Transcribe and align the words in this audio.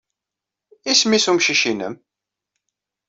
Isem-nnes 0.91 1.25
umcic-nnem? 1.31 1.95